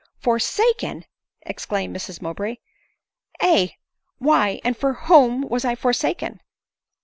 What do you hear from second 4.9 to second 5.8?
whom, was I